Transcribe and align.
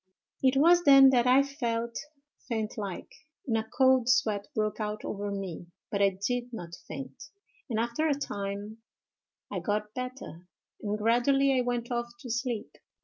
"'It 0.41 0.57
was 0.57 0.81
then 0.83 1.11
that 1.11 1.27
I 1.27 1.43
felt 1.43 1.95
faint 2.49 2.75
like, 2.75 3.11
and 3.45 3.55
a 3.55 3.63
cold 3.77 4.09
sweat 4.09 4.47
broke 4.55 4.79
out 4.79 5.05
over 5.05 5.29
me; 5.29 5.67
but 5.91 6.01
I 6.01 6.17
did 6.27 6.51
not 6.51 6.73
faint, 6.87 7.25
and 7.69 7.79
after 7.79 8.07
a 8.07 8.15
time 8.15 8.79
I 9.51 9.59
got 9.59 9.93
better, 9.93 10.47
and 10.81 10.97
gradually 10.97 11.55
I 11.55 11.61
went 11.61 11.91
off 11.91 12.09
to 12.21 12.31
sleep. 12.31 12.77